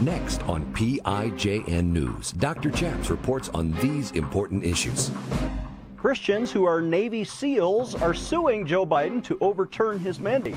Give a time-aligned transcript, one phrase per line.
[0.00, 2.70] Next on PIJN News, Dr.
[2.70, 5.10] Chaps reports on these important issues.
[5.98, 10.56] Christians who are Navy SEALs are suing Joe Biden to overturn his mandate.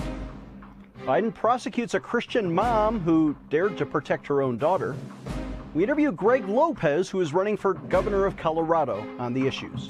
[1.02, 4.96] Biden prosecutes a Christian mom who dared to protect her own daughter.
[5.74, 9.90] We interview Greg Lopez, who is running for governor of Colorado, on the issues.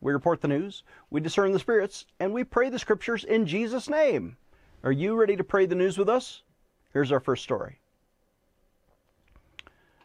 [0.00, 3.88] We report the news, we discern the spirits, and we pray the scriptures in Jesus'
[3.88, 4.38] name.
[4.82, 6.42] Are you ready to pray the news with us?
[6.92, 7.80] Here's our first story.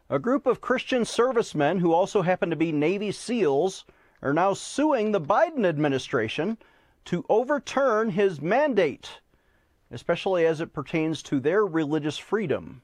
[0.10, 3.86] A group of Christian servicemen who also happen to be Navy SEALs
[4.22, 6.58] are now suing the Biden administration
[7.06, 9.22] to overturn his mandate,
[9.92, 12.82] especially as it pertains to their religious freedom.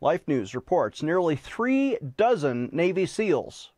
[0.00, 3.70] Life News reports nearly three dozen Navy SEALs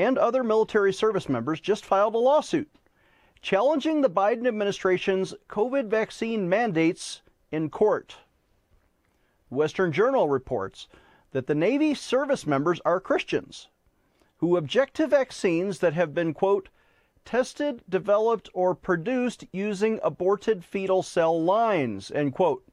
[0.00, 2.70] and other military service members just filed a lawsuit
[3.42, 8.16] challenging the Biden administration's COVID vaccine mandates in court.
[9.48, 10.88] Western Journal reports
[11.32, 13.68] that the Navy service members are Christians
[14.38, 16.68] who object to vaccines that have been, quote,
[17.24, 22.64] tested, developed, or produced using aborted fetal cell lines, end quote.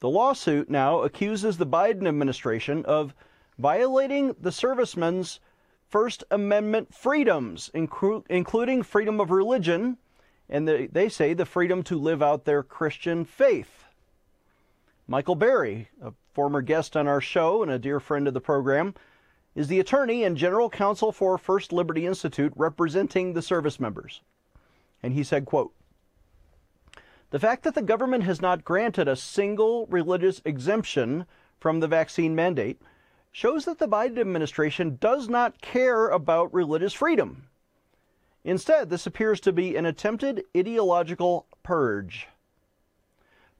[0.00, 3.14] The lawsuit now accuses the Biden administration of
[3.58, 5.40] violating the servicemen's
[5.88, 9.98] First Amendment freedoms, inclu- including freedom of religion,
[10.48, 13.84] and the, they say the freedom to live out their Christian faith.
[15.06, 18.94] Michael Berry, a former guest on our show and a dear friend of the program,
[19.54, 24.22] is the attorney and general counsel for First Liberty Institute representing the service members.
[25.02, 25.74] And he said, quote,
[27.30, 31.26] the fact that the government has not granted a single religious exemption
[31.58, 32.80] from the vaccine mandate
[33.32, 37.48] shows that the Biden administration does not care about religious freedom.
[38.44, 42.28] Instead, this appears to be an attempted ideological purge.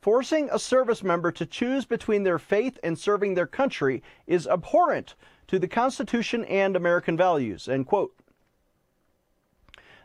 [0.03, 5.15] Forcing a service member to choose between their faith and serving their country is abhorrent
[5.47, 7.69] to the Constitution and American values.
[7.69, 8.15] End quote.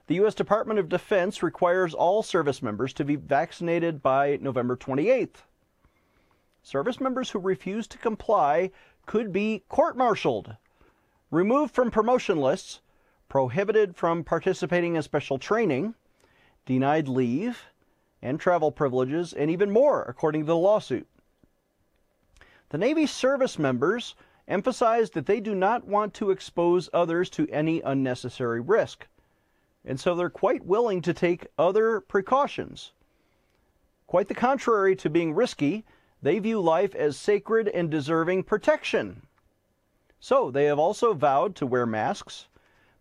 [0.05, 0.35] The U.S.
[0.35, 5.43] Department of Defense requires all service members to be vaccinated by November 28th.
[6.63, 8.71] Service members who refuse to comply
[9.07, 10.55] could be court martialed,
[11.31, 12.81] removed from promotion lists,
[13.27, 15.95] prohibited from participating in special training,
[16.65, 17.65] denied leave
[18.21, 21.07] and travel privileges, and even more, according to the lawsuit.
[22.69, 24.15] The Navy service members
[24.47, 29.07] emphasized that they do not want to expose others to any unnecessary risk,
[29.85, 32.91] and so they're quite willing to take other precautions.
[34.07, 35.85] Quite the contrary to being risky,
[36.27, 39.21] they view life as sacred and deserving protection.
[40.19, 42.49] So they have also vowed to wear masks,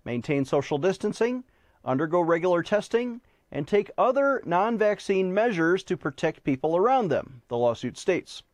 [0.05, 1.43] maintain social distancing,
[1.85, 3.21] undergo regular testing,
[3.51, 8.45] and take other non vaccine measures to protect people around them, the lawsuit states.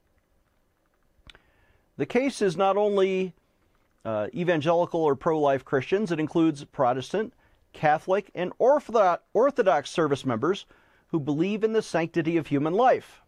[1.98, 3.34] The case is not only
[4.06, 7.34] uh, evangelical or pro life Christians, it includes Protestant,
[7.74, 10.64] Catholic, and Orthodox service members
[11.08, 13.21] who believe in the sanctity of human life.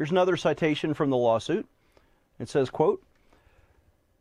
[0.00, 1.68] Here's another citation from the lawsuit.
[2.38, 3.02] It says, quote,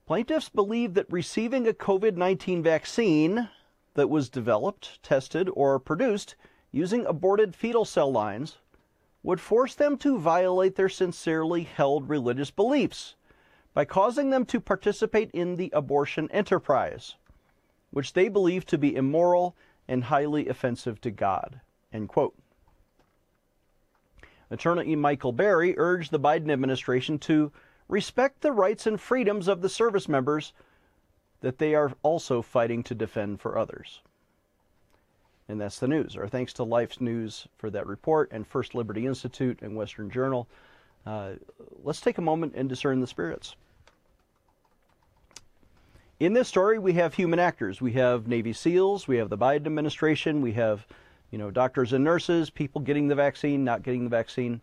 [0.08, 3.48] Plaintiffs believe that receiving a COVID-19 vaccine
[3.94, 6.36] that was developed, tested, or produced
[6.74, 8.58] using aborted fetal cell lines
[9.24, 13.16] would force them to violate their sincerely held religious beliefs
[13.74, 17.16] by causing them to participate in the abortion enterprise,
[17.92, 19.56] which they believe to be immoral
[19.88, 21.62] and highly offensive to God.
[21.94, 22.36] End quote.
[24.52, 27.52] Attorney Michael Berry urged the Biden administration to
[27.88, 30.54] respect the rights and freedoms of the service members
[31.42, 34.02] that they are also fighting to defend for others.
[35.48, 36.16] And that's the news.
[36.16, 40.48] Our thanks to Life's News for that report and First Liberty Institute and Western Journal.
[41.06, 41.32] Uh,
[41.84, 43.56] let's take a moment and discern the spirits.
[46.20, 47.82] In this story, we have human actors.
[47.82, 50.86] We have Navy SEALs, we have the Biden administration, we have
[51.32, 54.62] you know, doctors and nurses, people getting the vaccine, not getting the vaccine.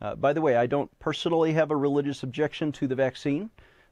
[0.00, 3.50] Uh, by the way, I don't personally have a religious objection to the vaccine,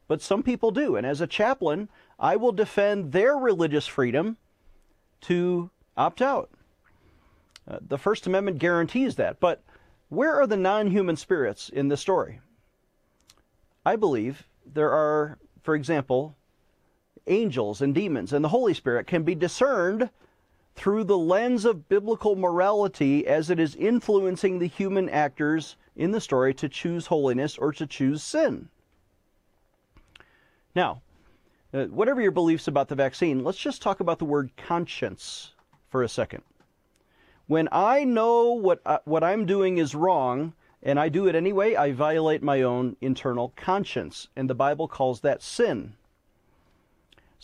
[0.09, 0.97] but some people do.
[0.97, 1.89] And as a chaplain,
[2.19, 4.37] I will defend their religious freedom
[5.23, 6.51] to opt out.
[7.69, 9.41] Uh, the First Amendment guarantees that.
[9.41, 9.63] But
[10.09, 12.41] where are the non human spirits in this story?
[13.85, 16.37] I believe there are, for example,
[17.27, 20.11] angels and demons, and the Holy Spirit can be discerned
[20.77, 26.21] through the lens of biblical morality as it is influencing the human actors in the
[26.21, 28.69] story to choose holiness or to choose sin.
[30.75, 31.01] Now,
[31.73, 35.53] uh, whatever your beliefs about the vaccine, let's just talk about the word conscience
[35.89, 36.43] for a second.
[37.47, 40.53] When I know what uh, what I'm doing is wrong
[40.83, 45.21] and I do it anyway, I violate my own internal conscience, and the Bible calls
[45.21, 45.95] that sin.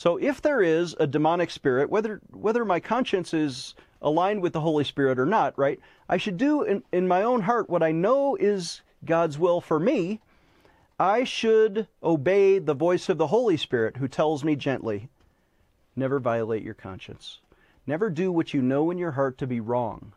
[0.02, 4.62] So if there is a demonic spirit, whether whether my conscience is aligned with the
[4.62, 5.78] Holy Spirit or not, right?
[6.08, 9.78] I should do in, in my own heart what I know is God's will for
[9.78, 10.20] me.
[10.98, 15.08] I should obey the voice of the Holy Spirit who tells me gently,
[15.94, 17.38] never violate your conscience.
[17.86, 20.14] Never do what you know in your heart to be wrong.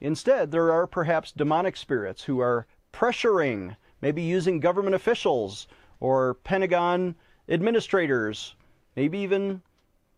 [0.00, 5.68] Instead, there are perhaps demonic spirits who are pressuring, maybe using government officials
[6.00, 7.14] or Pentagon
[7.50, 8.54] administrators,
[8.96, 9.62] maybe even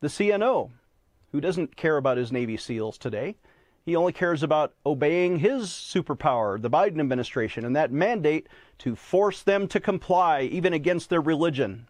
[0.01, 0.71] the CNO,
[1.33, 3.37] who doesn't care about his Navy SEALs today.
[3.85, 8.49] He only cares about obeying his superpower, the Biden administration, and that mandate
[8.79, 11.89] to force them to comply, even against their religion.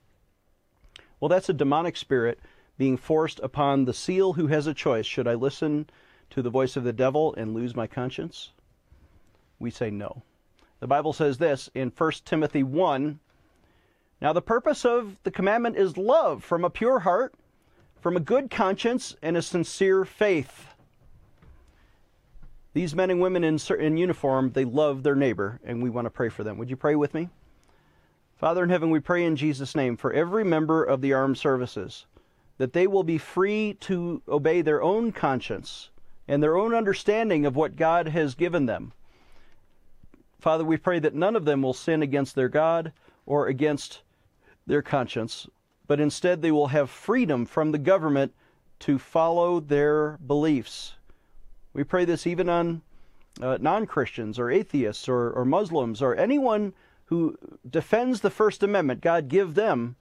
[1.20, 2.38] Well, that's a demonic spirit
[2.78, 5.04] being forced upon the SEAL who has a choice.
[5.04, 5.90] Should I listen
[6.30, 8.50] to the voice of the devil and lose my conscience?
[9.58, 10.22] We say no.
[10.80, 13.20] The Bible says this in 1 Timothy 1
[14.22, 17.34] Now, the purpose of the commandment is love from a pure heart,
[18.00, 20.68] from a good conscience, and a sincere faith.
[22.72, 26.10] These men and women in, in uniform, they love their neighbor, and we want to
[26.10, 26.56] pray for them.
[26.58, 27.30] Would you pray with me?
[28.36, 32.06] Father in heaven, we pray in Jesus' name for every member of the armed services
[32.58, 35.90] that they will be free to obey their own conscience
[36.28, 38.92] and their own understanding of what God has given them.
[40.38, 42.92] Father, we pray that none of them will sin against their God
[43.26, 44.02] or against
[44.72, 45.46] their conscience,
[45.86, 48.32] but instead they will have freedom from the government
[48.78, 50.94] to follow their beliefs.
[51.74, 52.80] We pray this even on
[53.42, 56.72] uh, non Christians or atheists or, or Muslims or anyone
[57.04, 57.36] who
[57.68, 59.02] defends the First Amendment.
[59.02, 59.96] God, give them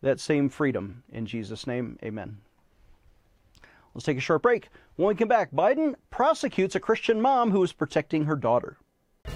[0.00, 1.02] that same freedom.
[1.10, 2.38] In Jesus' name, amen.
[3.94, 4.68] Let's take a short break.
[4.94, 8.76] When we come back, Biden prosecutes a Christian mom who is protecting her daughter.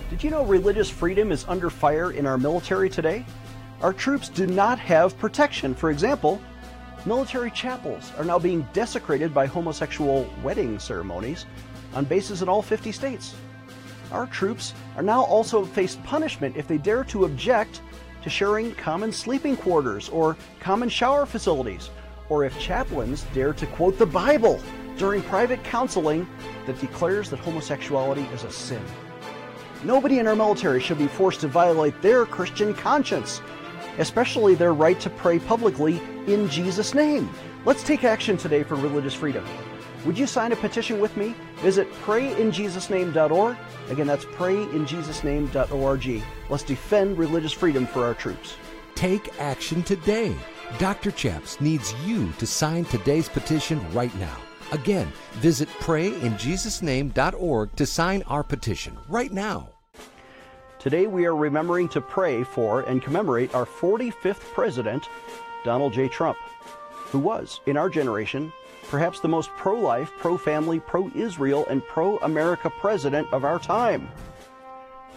[0.08, 3.24] Did you know religious freedom is under fire in our military today?
[3.82, 5.74] Our troops do not have protection.
[5.74, 6.40] For example,
[7.04, 11.46] military chapels are now being desecrated by homosexual wedding ceremonies
[11.92, 13.34] on bases in all 50 states.
[14.12, 17.82] Our troops are now also faced punishment if they dare to object
[18.22, 21.90] to sharing common sleeping quarters or common shower facilities,
[22.28, 24.60] or if chaplains dare to quote the Bible
[24.96, 26.28] during private counseling
[26.66, 28.84] that declares that homosexuality is a sin.
[29.82, 33.40] Nobody in our military should be forced to violate their Christian conscience,
[33.98, 37.30] especially their right to pray publicly in Jesus' name.
[37.64, 39.44] Let's take action today for religious freedom.
[40.04, 41.34] Would you sign a petition with me?
[41.56, 43.56] Visit prayinjesusname.org.
[43.88, 46.22] Again, that's prayinjesusname.org.
[46.48, 48.56] Let's defend religious freedom for our troops.
[48.94, 50.34] Take action today.
[50.78, 51.10] Dr.
[51.10, 54.36] Chaps needs you to sign today's petition right now.
[54.72, 59.71] Again, visit prayinjesusname.org to sign our petition right now.
[60.82, 65.08] Today we are remembering to pray for and commemorate our 45th president,
[65.62, 66.08] Donald J.
[66.08, 66.36] Trump,
[67.12, 68.52] who was, in our generation,
[68.88, 73.60] perhaps the most pro life, pro family, pro Israel, and pro America president of our
[73.60, 74.08] time.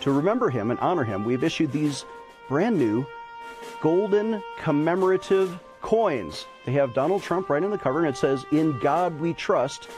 [0.01, 2.05] To remember him and honor him, we've issued these
[2.47, 3.03] brand new
[3.81, 6.45] golden commemorative coins.
[6.67, 9.89] They have Donald Trump right on the cover, and it says, In God We Trust,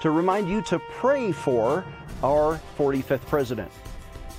[0.00, 1.84] to remind you to pray for
[2.24, 3.70] our 45th president.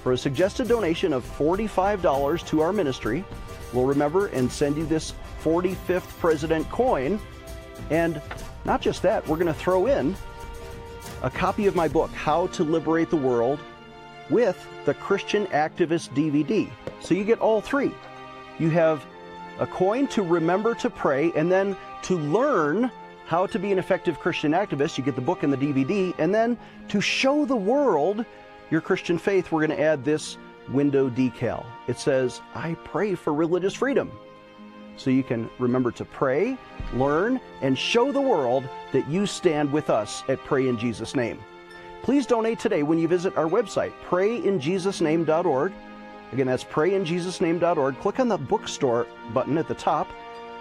[0.03, 3.23] For a suggested donation of $45 to our ministry,
[3.71, 7.21] we'll remember and send you this 45th president coin.
[7.89, 8.21] And
[8.65, 10.13] not just that, we're going to throw in
[11.21, 13.61] a copy of my book, How to Liberate the World,
[14.29, 16.69] with the Christian Activist DVD.
[16.99, 17.93] So you get all three.
[18.59, 19.05] You have
[19.57, 22.91] a coin to remember to pray, and then to learn
[23.25, 26.35] how to be an effective Christian activist, you get the book and the DVD, and
[26.35, 26.57] then
[26.89, 28.25] to show the world
[28.69, 30.37] your Christian faith, we're going to add this
[30.69, 31.65] window decal.
[31.87, 34.11] It says, I pray for religious freedom.
[34.95, 36.57] So you can remember to pray,
[36.93, 41.39] learn, and show the world that you stand with us at Pray in Jesus' Name.
[42.03, 45.73] Please donate today when you visit our website, prayinjesusname.org.
[46.31, 47.99] Again, that's prayinjesusname.org.
[47.99, 50.09] Click on the bookstore button at the top,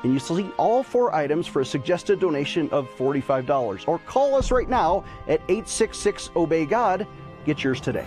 [0.03, 3.89] and you see all four items for a suggested donation of $45.
[3.89, 7.07] Or call us right now at 866 Obey God.
[7.45, 8.07] Get yours today.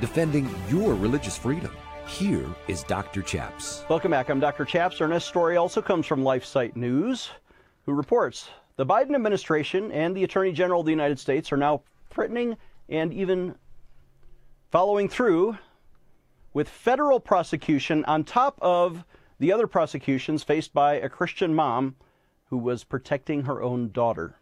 [0.00, 1.70] defending your religious freedom.
[2.06, 3.22] Here is Dr.
[3.22, 3.84] Chaps.
[3.88, 4.30] Welcome back.
[4.30, 4.64] I'm Dr.
[4.64, 5.00] Chaps.
[5.00, 7.30] Our next story also comes from LifeSite News,
[7.84, 11.82] who reports the Biden administration and the Attorney General of the United States are now
[12.08, 12.56] threatening
[12.88, 13.54] and even
[14.70, 15.58] following through
[16.54, 19.04] with federal prosecution on top of
[19.38, 21.94] the other prosecutions faced by a Christian mom
[22.46, 24.39] who was protecting her own daughter.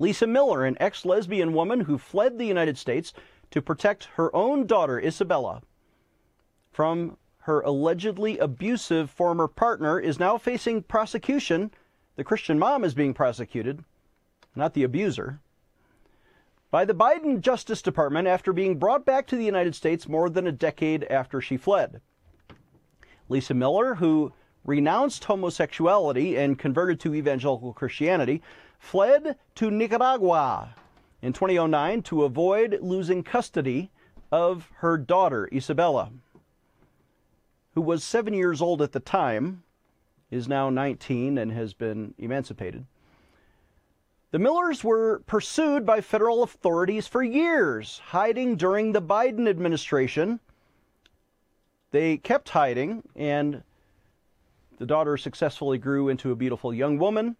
[0.00, 3.12] Lisa Miller, an ex lesbian woman who fled the United States
[3.50, 5.60] to protect her own daughter, Isabella,
[6.72, 11.70] from her allegedly abusive former partner, is now facing prosecution.
[12.16, 13.84] The Christian mom is being prosecuted,
[14.56, 15.40] not the abuser,
[16.70, 20.46] by the Biden Justice Department after being brought back to the United States more than
[20.46, 22.00] a decade after she fled.
[23.28, 24.32] Lisa Miller, who
[24.64, 28.40] renounced homosexuality and converted to evangelical Christianity,
[28.80, 30.74] fled to Nicaragua
[31.22, 33.90] in 2009 to avoid losing custody
[34.32, 36.10] of her daughter, Isabella,
[37.74, 39.62] who was seven years old at the time,
[40.30, 42.86] is now 19 and has been emancipated.
[44.32, 50.40] The Millers were pursued by federal authorities for years, hiding during the Biden administration.
[51.90, 53.62] They kept hiding, and
[54.78, 57.36] the daughter successfully grew into a beautiful young woman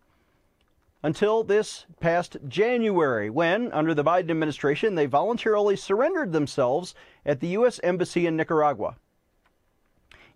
[1.03, 7.49] until this past January, when, under the Biden administration, they voluntarily surrendered themselves at the
[7.49, 7.81] U.S.
[7.83, 8.97] Embassy in Nicaragua.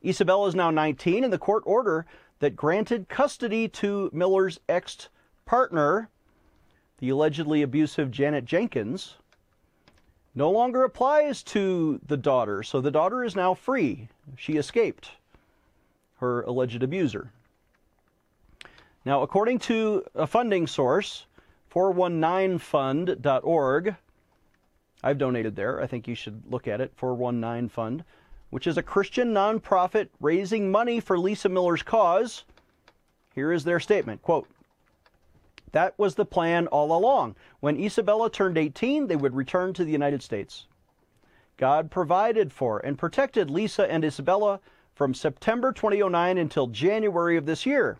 [0.05, 2.07] Isabella is now 19, and the court order
[2.41, 5.09] that granted custody to Miller's ex
[5.47, 6.09] partner
[6.99, 9.17] the allegedly abusive Janet Jenkins,
[10.35, 12.63] no longer applies to the daughter.
[12.63, 14.09] So the daughter is now free.
[14.37, 15.11] She escaped
[16.17, 17.31] her alleged abuser.
[19.05, 21.27] Now, according to a funding source,
[21.73, 23.97] 419fund.org,
[25.03, 25.83] I've donated there.
[25.83, 28.03] I think you should look at it, 419 Fund,
[28.49, 32.45] which is a Christian nonprofit raising money for Lisa Miller's cause.
[33.35, 34.49] Here is their statement, quote,
[35.73, 37.35] that was the plan all along.
[37.59, 40.67] When Isabella turned 18, they would return to the United States.
[41.57, 44.61] God provided for and protected Lisa and Isabella
[44.95, 47.99] from September 2009 until January of this year.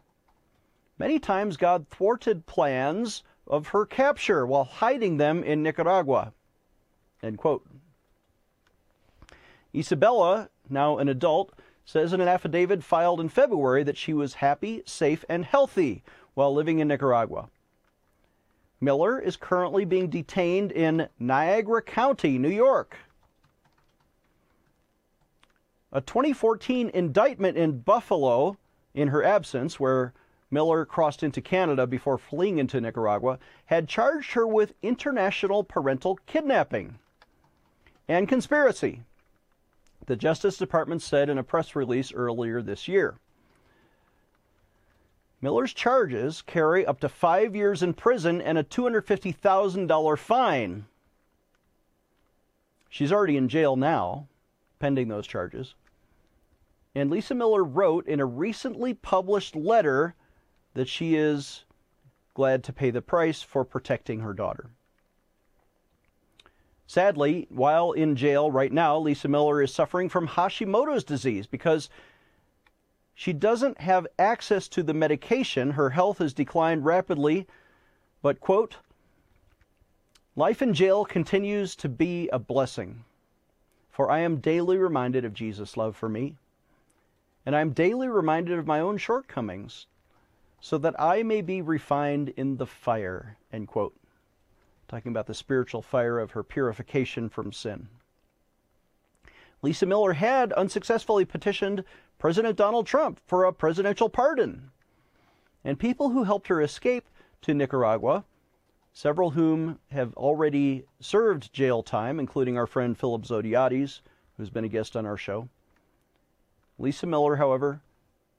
[0.99, 6.33] Many times God thwarted plans of her capture while hiding them in Nicaragua.
[7.23, 7.67] End quote.
[9.75, 11.53] Isabella, now an adult,
[11.85, 16.03] says in an affidavit filed in February that she was happy, safe, and healthy
[16.35, 17.49] while living in Nicaragua.
[18.81, 22.97] Miller is currently being detained in Niagara County, New York.
[25.93, 28.59] A 2014 indictment in Buffalo,
[28.95, 30.13] in her absence, where
[30.51, 36.99] Miller crossed into Canada before fleeing into Nicaragua, had charged her with international parental kidnapping
[38.09, 39.03] and conspiracy,
[40.07, 43.17] the Justice Department said in a press release earlier this year.
[45.41, 50.87] Miller's charges carry up to five years in prison and a $250,000 fine.
[52.89, 54.27] She's already in jail now,
[54.79, 55.75] pending those charges.
[56.95, 60.15] And Lisa Miller wrote in a recently published letter
[60.75, 61.65] that she is
[62.35, 64.71] glad to pay the price for protecting her daughter.
[66.87, 71.89] Sadly, while in jail right now, Lisa Miller is suffering from Hashimoto's disease because
[73.15, 75.71] she doesn't have access to the medication.
[75.71, 77.47] Her health has declined rapidly,
[78.21, 78.77] but, quote,
[80.37, 83.05] life in jail continues to be a blessing,
[83.91, 86.37] for I am daily reminded of Jesus' love for me,
[87.47, 89.87] and I am daily reminded of my own shortcomings,
[90.65, 93.95] so that I may be refined in the fire, end quote.
[94.89, 97.89] Talking about the spiritual fire of her purification from sin.
[99.61, 101.85] Lisa Miller had unsuccessfully petitioned
[102.19, 104.71] President Donald Trump for a presidential pardon.
[105.63, 107.11] And people who helped her escape
[107.43, 108.25] to Nicaragua,
[108.95, 114.01] several whom have already served jail time, including our friend Philip Zodhiates,
[114.39, 115.47] who's been a guest on our show.
[116.79, 117.83] Lisa Miller, however,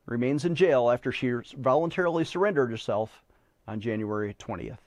[0.06, 3.24] remains in jail after she voluntarily surrendered herself
[3.68, 4.78] on January 20th.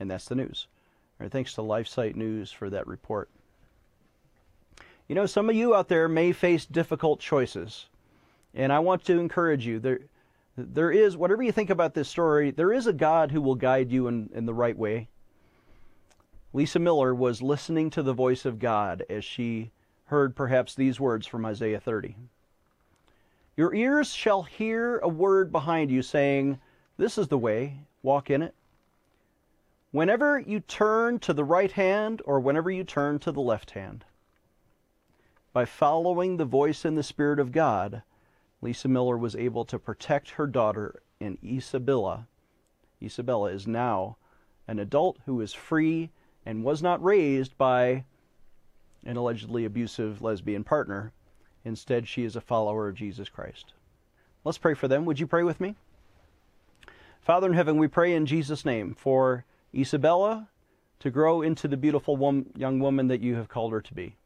[0.00, 0.66] And that's the news.
[1.30, 3.30] Thanks to LifeSite News for that report.
[5.08, 7.86] You know, some of you out there may face difficult choices.
[8.54, 9.78] And I want to encourage you.
[9.78, 10.00] There,
[10.56, 13.90] there is, whatever you think about this story, there is a God who will guide
[13.90, 15.08] you in, in the right way.
[16.52, 19.72] Lisa Miller was listening to the voice of God as she
[20.06, 22.16] heard perhaps these words from Isaiah 30.
[23.56, 26.58] Your ears shall hear a word behind you saying,
[26.96, 28.54] This is the way, walk in it.
[29.92, 34.04] whenever you turn to the right hand or whenever you turn to the left hand.
[35.52, 38.02] By following the voice and the Spirit of God,
[38.60, 42.26] Lisa Miller was able to protect her daughter, and Isabella.
[43.00, 44.16] Isabella is now
[44.66, 46.10] an adult who is free
[46.44, 48.04] and was not raised by
[49.04, 51.12] an allegedly abusive lesbian partner.
[51.64, 53.72] Instead, she is a follower of Jesus Christ.
[54.44, 55.04] Let's pray for them.
[55.06, 55.74] Would you pray with me?
[57.20, 59.44] Father in heaven, we pray in Jesus' name for
[59.74, 60.48] Isabella
[61.00, 64.16] to grow into the beautiful young woman that you have called her to be.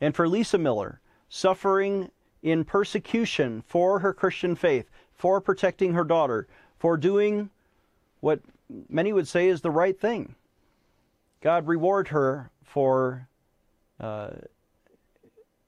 [0.00, 2.10] And for Lisa Miller, suffering
[2.42, 6.46] in persecution for her Christian faith, for protecting her daughter,
[6.78, 7.50] for doing
[8.20, 8.40] what
[8.88, 10.34] many would say is the right thing.
[11.40, 13.28] God reward her for
[14.00, 14.30] uh,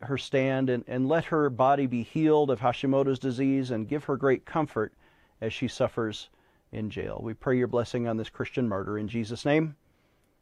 [0.02, 4.16] her stand and, and let her body be healed of Hashimoto's disease and give her
[4.16, 4.92] great comfort
[5.40, 6.28] as she suffers
[6.72, 7.20] in jail.
[7.22, 9.76] We pray your blessing on this Christian martyr in Jesus' name.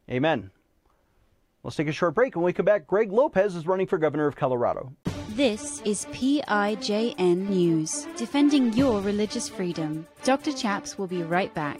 [0.09, 0.51] Amen.
[1.63, 2.35] Let's take a short break.
[2.35, 4.93] When we come back, Greg Lopez is running for governor of Colorado.
[5.29, 10.07] This is PIJN News, defending your religious freedom.
[10.23, 10.53] Dr.
[10.53, 11.79] Chaps will be right back.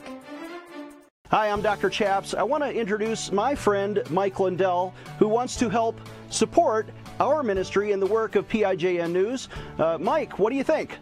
[1.30, 1.90] Hi, I'm Dr.
[1.90, 2.34] Chaps.
[2.34, 6.88] I want to introduce my friend Mike Lindell, who wants to help support
[7.20, 9.50] our ministry and the work of PIJN News.
[9.78, 10.98] Uh, Mike, what do you think?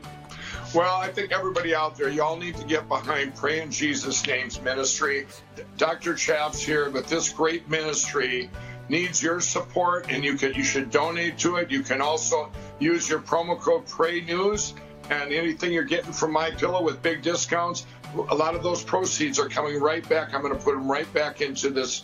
[0.74, 4.62] Well, I think everybody out there, y'all need to get behind Pray in Jesus' Name's
[4.62, 5.28] ministry.
[5.78, 6.16] Dr.
[6.16, 8.50] Chaps here but this great ministry
[8.90, 11.72] needs your support, and you can you should donate to it.
[11.72, 14.74] You can also use your promo code Pray News,
[15.10, 17.86] and anything you're getting from My Pillow with big discounts,
[18.30, 20.34] a lot of those proceeds are coming right back.
[20.34, 22.04] I'm going to put them right back into this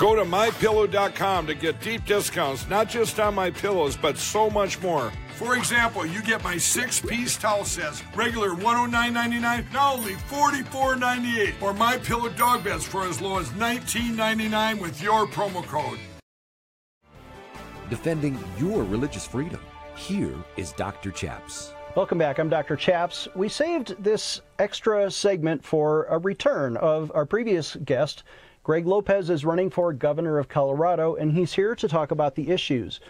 [0.00, 4.80] Go to mypillow.com to get deep discounts, not just on my pillows, but so much
[4.80, 5.12] more.
[5.34, 11.74] For example, you get my six piece towel sets, regular $109.99, now only $44.98, or
[11.74, 15.98] my pillow dog beds for as low as $19.99 with your promo code.
[17.90, 19.60] Defending your religious freedom.
[19.96, 21.10] Here is Dr.
[21.10, 21.74] Chaps.
[21.94, 22.38] Welcome back.
[22.38, 22.76] I'm Dr.
[22.76, 23.28] Chaps.
[23.34, 28.22] We saved this extra segment for a return of our previous guest,
[28.62, 32.50] Greg Lopez is running for governor of Colorado, and he's here to talk about the
[32.50, 33.00] issues.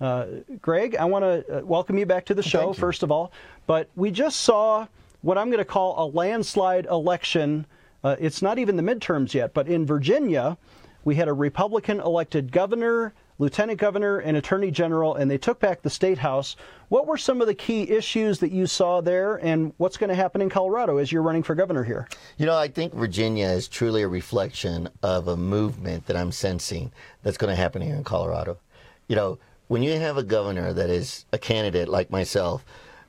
[0.00, 0.26] Uh,
[0.60, 3.32] Greg, I want to uh, welcome you back to the show, first of all.
[3.66, 4.86] But we just saw
[5.22, 7.66] what I'm going to call a landslide election.
[8.04, 10.56] Uh, it's not even the midterms yet, but in Virginia,
[11.04, 15.82] we had a Republican elected governor lieutenant governor and attorney general, and they took back
[15.82, 16.56] the state house.
[16.88, 20.16] What were some of the key issues that you saw there, and what's going to
[20.16, 22.08] happen in Colorado as you're running for governor here?
[22.36, 26.92] You know, I think Virginia is truly a reflection of a movement that I'm sensing
[27.22, 28.58] that's going to happen here in Colorado.
[29.06, 32.64] You know, when you have a governor that is a candidate like myself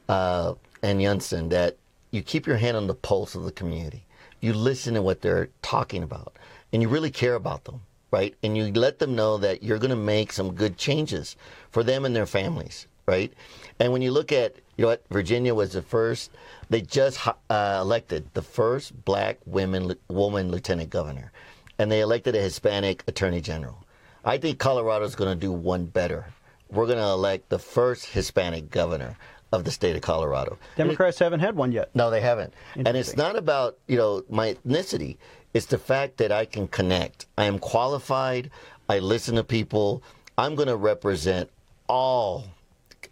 [0.08, 1.78] uh, and Youngkin, that
[2.12, 4.06] you keep your hand on the pulse of the community,
[4.42, 6.36] you listen to what they're talking about,
[6.72, 8.36] and you really care about them right?
[8.44, 11.36] And you let them know that you're going to make some good changes
[11.72, 13.34] for them and their families, right?
[13.80, 16.32] And when you look at, you know what, Virginia was the first,
[16.70, 21.32] they just uh, elected the first black women, woman lieutenant governor,
[21.78, 23.84] and they elected a Hispanic attorney general.
[24.26, 26.26] I think Colorado is going to do one better.
[26.70, 29.18] We're going to elect the first Hispanic governor
[29.52, 30.58] of the state of Colorado.
[30.76, 31.90] Democrats it, haven't had one yet.
[31.96, 32.54] No, they haven't.
[32.76, 35.18] And it's not about, you know, my ethnicity.
[35.54, 37.26] It's the fact that I can connect.
[37.38, 38.52] I am qualified.
[38.88, 40.04] I listen to people.
[40.38, 41.50] I'm going to represent
[41.88, 42.46] all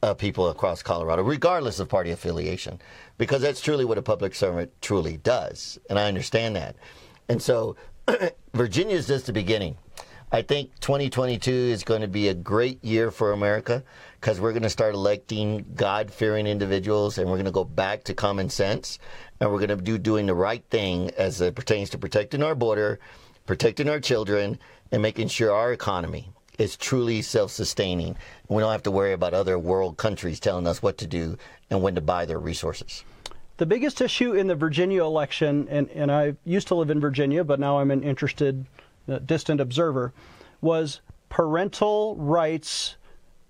[0.04, 2.80] uh, people across Colorado, regardless of party affiliation,
[3.17, 5.80] because that's truly what a public servant truly does.
[5.89, 6.76] And I understand that.
[7.28, 7.76] And so
[8.54, 9.76] Virginia is just the beginning.
[10.30, 13.82] I think 2022 is going to be a great year for America
[14.20, 18.04] because we're going to start electing God fearing individuals and we're going to go back
[18.04, 19.00] to common sense
[19.40, 22.56] and we're going to do doing the right thing as it pertains to protecting our
[22.56, 23.00] border,
[23.46, 24.60] protecting our children,
[24.92, 28.18] and making sure our economy is truly self sustaining.
[28.50, 31.38] We don't have to worry about other world countries telling us what to do
[31.70, 33.06] and when to buy their resources.
[33.56, 37.46] The biggest issue in the Virginia election, and, and I used to live in Virginia,
[37.46, 38.66] but now I'm interested,
[39.26, 40.13] distant observer,
[40.62, 42.96] was parental rights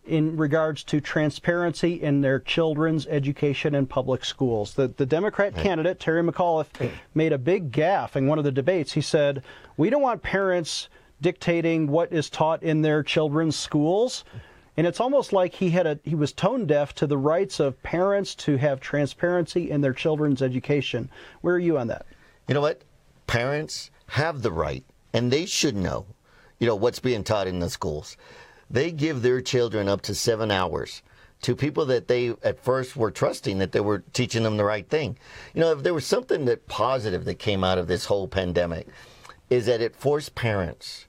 [0.08, 4.74] in regards to transparency in their children's education in public schools.
[4.74, 5.64] The, the Democrat right.
[5.64, 8.94] candidate, Terry McAuliffe, made a big gaffe in one of the debates.
[8.94, 9.44] He said,
[9.76, 10.88] We don't want parents
[11.22, 14.24] dictating what is taught in their children's schools.
[14.78, 17.82] And it's almost like he had a he was tone deaf to the rights of
[17.82, 21.10] parents to have transparency in their children's education.
[21.42, 22.06] Where are you on that?
[22.48, 22.84] You know what?
[23.26, 26.06] Parents have the right and they should know,
[26.60, 28.18] you know, what's being taught in the schools.
[28.70, 31.02] They give their children up to 7 hours
[31.44, 34.90] to people that they at first were trusting that they were teaching them the right
[34.90, 35.18] thing.
[35.54, 38.88] You know, if there was something that positive that came out of this whole pandemic
[39.50, 41.06] is that it forced parents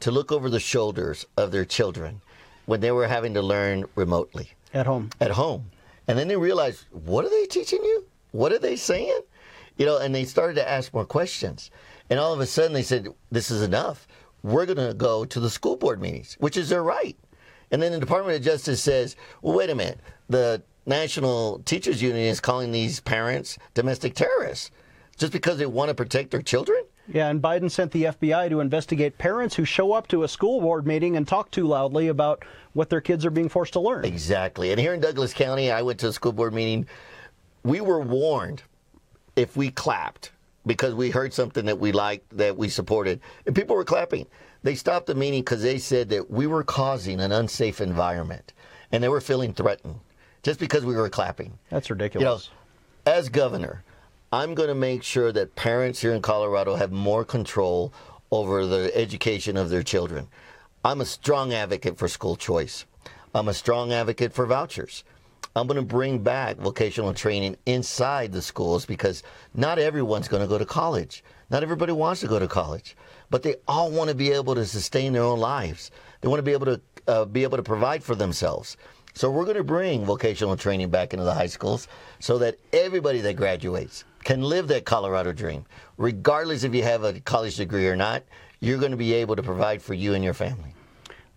[0.00, 2.20] to look over the shoulders of their children
[2.66, 4.50] when they were having to learn remotely.
[4.72, 5.10] At home.
[5.20, 5.70] At home.
[6.06, 8.04] And then they realized, what are they teaching you?
[8.32, 9.20] What are they saying?
[9.76, 11.70] You know, and they started to ask more questions.
[12.10, 14.06] And all of a sudden they said, this is enough.
[14.42, 17.16] We're going to go to the school board meetings, which is their right.
[17.70, 20.00] And then the Department of Justice says, well, wait a minute.
[20.28, 24.70] The National Teachers Union is calling these parents domestic terrorists
[25.16, 26.82] just because they want to protect their children?
[27.06, 30.60] Yeah, and Biden sent the FBI to investigate parents who show up to a school
[30.60, 34.04] board meeting and talk too loudly about what their kids are being forced to learn.
[34.04, 34.70] Exactly.
[34.70, 36.86] And here in Douglas County, I went to a school board meeting.
[37.64, 38.62] We were warned
[39.36, 40.32] if we clapped
[40.66, 44.26] because we heard something that we liked, that we supported, and people were clapping.
[44.62, 48.52] They stopped the meeting because they said that we were causing an unsafe environment
[48.92, 50.00] and they were feeling threatened
[50.42, 51.58] just because we were clapping.
[51.70, 52.48] That's ridiculous.
[52.48, 53.82] You know, as governor,
[54.32, 57.92] I'm going to make sure that parents here in Colorado have more control
[58.30, 60.28] over the education of their children.
[60.84, 62.84] I'm a strong advocate for school choice.
[63.34, 65.04] I'm a strong advocate for vouchers.
[65.56, 70.48] I'm going to bring back vocational training inside the schools because not everyone's going to
[70.48, 71.24] go to college.
[71.50, 72.96] Not everybody wants to go to college,
[73.30, 75.90] but they all want to be able to sustain their own lives.
[76.20, 78.76] They want to be able to uh, be able to provide for themselves.
[79.14, 81.88] So we're going to bring vocational training back into the high schools
[82.20, 85.64] so that everybody that graduates can live that Colorado dream.
[85.96, 88.22] Regardless if you have a college degree or not,
[88.60, 90.74] you're going to be able to provide for you and your family.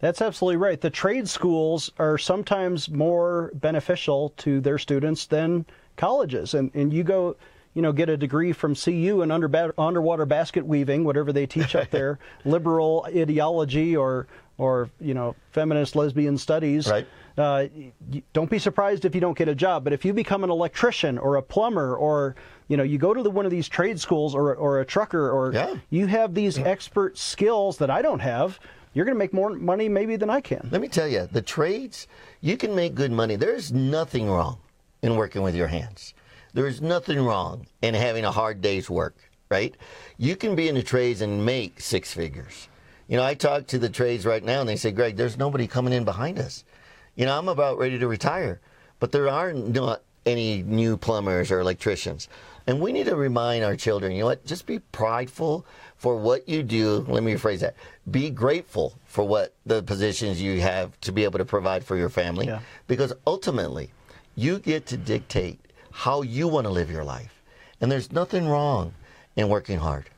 [0.03, 0.81] That's absolutely right.
[0.81, 6.55] The trade schools are sometimes more beneficial to their students than colleges.
[6.55, 7.37] And, and you go,
[7.73, 11.73] you know, get a degree from CU in under, underwater basket weaving, whatever they teach
[11.73, 16.89] up there, liberal ideology or, or, you know, feminist lesbian studies.
[16.89, 17.65] Right uh,
[18.31, 19.83] don't be surprised if you don't get a job.
[19.83, 22.35] But if you become an electrician or a plumber or
[22.67, 25.31] you know you go to the, one of these trade schools or, or a trucker
[25.31, 25.75] or yeah.
[25.89, 26.65] you have these yeah.
[26.65, 28.59] expert skills that I don't have,
[28.93, 30.69] you're going to make more money maybe than I can.
[30.71, 32.07] Let me tell you, the trades
[32.41, 33.35] you can make good money.
[33.35, 34.59] There's nothing wrong
[35.01, 36.13] in working with your hands.
[36.53, 39.15] There's nothing wrong in having a hard day's work,
[39.49, 39.75] right?
[40.17, 42.67] You can be in the trades and make six figures.
[43.07, 45.67] You know, I talk to the trades right now and they say, Greg, there's nobody
[45.67, 46.63] coming in behind us.
[47.15, 48.61] You know, I'm about ready to retire,
[48.99, 52.29] but there are not any new plumbers or electricians.
[52.65, 55.65] And we need to remind our children, you know what, just be prideful
[55.97, 57.05] for what you do.
[57.07, 57.75] Let me rephrase that.
[58.09, 62.09] Be grateful for what the positions you have to be able to provide for your
[62.09, 62.47] family.
[62.47, 62.59] Yeah.
[62.87, 63.91] Because ultimately,
[64.35, 65.59] you get to dictate
[65.91, 67.41] how you want to live your life.
[67.81, 68.93] And there's nothing wrong
[69.35, 70.09] in working hard.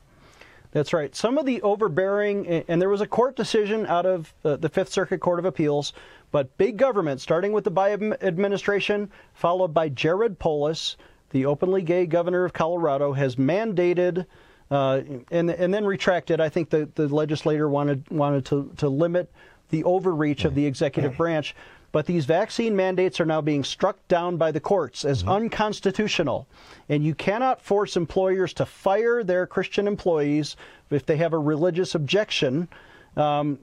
[0.70, 1.14] That's right.
[1.16, 4.92] Some of the overbearing, and there was a court decision out of uh, the Fifth
[4.92, 5.94] Circuit Court of Appeals
[6.32, 10.96] but big government, starting with the Biden administration, followed by Jared Polis,
[11.36, 14.24] the openly gay governor of Colorado, has mandated
[14.70, 16.40] uh, and and then retracted.
[16.40, 19.30] I think the, the legislator wanted wanted to, to limit
[19.68, 21.54] the overreach of the executive branch.
[21.92, 25.30] But these vaccine mandates are now being struck down by the courts as mm-hmm.
[25.30, 26.46] unconstitutional.
[26.88, 30.56] And you cannot force employers to fire their Christian employees
[30.90, 32.68] if they have a religious objection
[33.16, 33.58] um,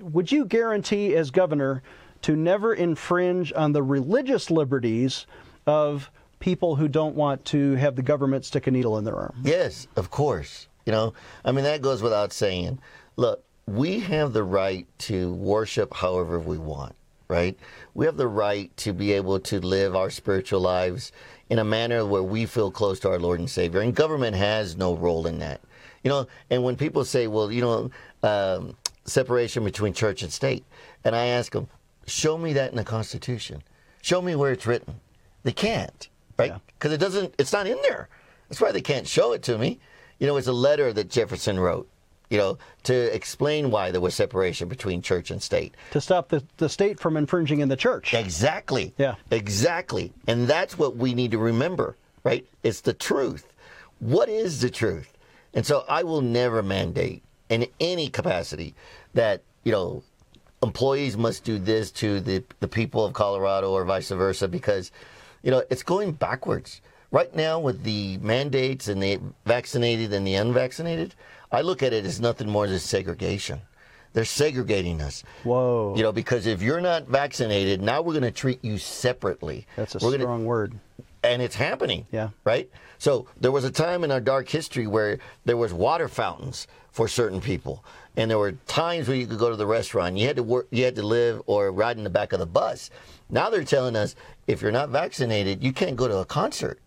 [0.00, 1.82] would you guarantee, as governor,
[2.22, 5.26] to never infringe on the religious liberties
[5.66, 6.10] of
[6.44, 9.34] people who don't want to have the government stick a needle in their arm?
[9.42, 10.68] Yes, of course.
[10.84, 12.80] You know, I mean, that goes without saying.
[13.16, 16.94] Look, we have the right to worship however we want,
[17.28, 17.58] right?
[17.94, 21.12] We have the right to be able to live our spiritual lives
[21.48, 23.80] in a manner where we feel close to our Lord and Savior.
[23.80, 25.62] And government has no role in that.
[26.02, 27.90] You know, and when people say, well, you know,
[28.22, 28.76] um,
[29.06, 30.64] separation between church and state.
[31.04, 31.68] And I ask them,
[32.06, 33.62] show me that in the Constitution.
[34.02, 35.00] Show me where it's written.
[35.42, 36.54] They can't, right?
[36.78, 37.34] Because it doesn't.
[37.38, 38.08] It's not in there.
[38.48, 39.80] That's why they can't show it to me.
[40.18, 41.88] You know, it's a letter that Jefferson wrote.
[42.30, 45.74] You know, to explain why there was separation between church and state.
[45.92, 48.14] To stop the, the state from infringing in the church.
[48.14, 48.94] Exactly.
[48.96, 49.16] Yeah.
[49.30, 50.12] Exactly.
[50.26, 52.46] And that's what we need to remember, right?
[52.62, 53.52] It's the truth.
[54.00, 55.12] What is the truth?
[55.52, 58.74] And so I will never mandate in any capacity
[59.12, 60.02] that, you know,
[60.62, 64.90] employees must do this to the, the people of Colorado or vice versa because,
[65.44, 66.80] you know, it's going backwards.
[67.12, 71.14] Right now, with the mandates and the vaccinated and the unvaccinated,
[71.52, 73.60] I look at it as nothing more than segregation.
[74.14, 75.22] They're segregating us.
[75.44, 75.94] Whoa.
[75.96, 79.66] You know, because if you're not vaccinated, now we're going to treat you separately.
[79.76, 80.74] That's a We're gonna- strong word.
[81.22, 82.06] and it's happening.
[82.10, 82.30] Yeah.
[82.44, 82.68] Right.
[82.98, 87.06] So there was a time in our dark history where there was water fountains for
[87.08, 87.84] certain people,
[88.16, 90.16] and there were times where you could go to the restaurant.
[90.16, 90.68] You had to work.
[90.70, 92.90] You had to live or ride in the back of the bus.
[93.30, 94.14] Now they're telling us
[94.46, 96.80] if you're not vaccinated, you can't go to a concert.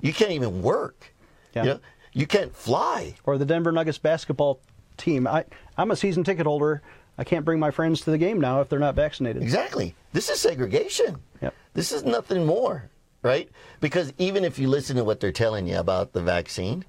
[0.00, 1.12] You can't even work.
[1.54, 1.62] Yeah.
[1.62, 1.80] You know,
[2.12, 3.14] you can't fly.
[3.24, 4.60] Or the Denver Nuggets basketball
[4.96, 5.26] team.
[5.26, 5.44] I,
[5.76, 6.82] I'm a season ticket holder.
[7.18, 9.42] I can't bring my friends to the game now if they're not vaccinated.
[9.42, 9.94] Exactly.
[10.12, 11.18] This is segregation.
[11.40, 11.54] Yep.
[11.74, 12.90] This is nothing more,
[13.22, 13.48] right?
[13.80, 16.84] Because even if you listen to what they're telling you about the vaccine,